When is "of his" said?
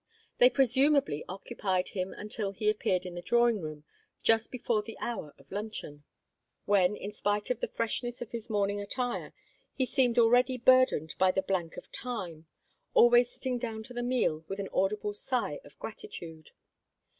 8.19-8.49